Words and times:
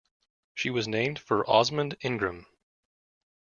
She 0.55 0.71
was 0.71 0.87
named 0.87 1.19
for 1.19 1.47
Osmond 1.47 1.95
Ingram. 2.01 2.47